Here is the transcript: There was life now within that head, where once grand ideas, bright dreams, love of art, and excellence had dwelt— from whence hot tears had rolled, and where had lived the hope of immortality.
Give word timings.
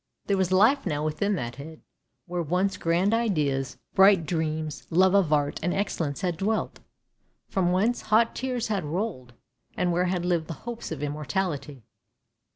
There 0.25 0.35
was 0.35 0.51
life 0.51 0.87
now 0.87 1.05
within 1.05 1.35
that 1.35 1.57
head, 1.57 1.79
where 2.25 2.41
once 2.41 2.75
grand 2.75 3.13
ideas, 3.13 3.77
bright 3.93 4.25
dreams, 4.25 4.87
love 4.89 5.13
of 5.13 5.31
art, 5.31 5.59
and 5.61 5.75
excellence 5.75 6.21
had 6.21 6.37
dwelt— 6.37 6.79
from 7.51 7.71
whence 7.71 8.01
hot 8.01 8.35
tears 8.35 8.69
had 8.69 8.83
rolled, 8.83 9.33
and 9.77 9.91
where 9.91 10.05
had 10.05 10.25
lived 10.25 10.47
the 10.47 10.53
hope 10.65 10.89
of 10.89 11.03
immortality. 11.03 11.83